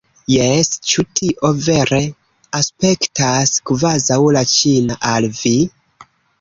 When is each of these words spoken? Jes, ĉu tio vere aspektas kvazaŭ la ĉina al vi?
Jes, 0.33 0.69
ĉu 0.91 1.03
tio 1.19 1.51
vere 1.65 1.99
aspektas 2.61 3.55
kvazaŭ 3.73 4.21
la 4.39 4.45
ĉina 4.57 5.01
al 5.15 5.33
vi? 5.45 5.57